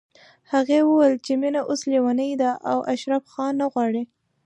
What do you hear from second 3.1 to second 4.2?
خان نه غواړي